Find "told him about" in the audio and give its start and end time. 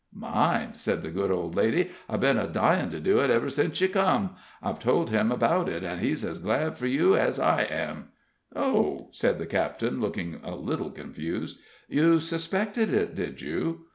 4.79-5.69